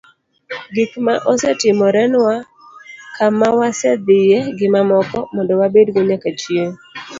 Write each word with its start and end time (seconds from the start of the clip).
gik 0.75 0.91
ma 1.05 1.13
osetimorenwa, 1.31 2.33
kama 3.15 3.37
ma 3.39 3.49
wasedhiye, 3.59 4.39
gi 4.57 4.67
mamoko, 4.73 5.17
mondo 5.33 5.53
wabedgo 5.61 5.99
nyaka 6.09 6.29
chieng' 6.39 6.75